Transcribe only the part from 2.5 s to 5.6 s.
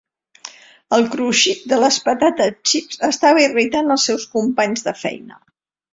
xips estava irritant els seus companys de feina.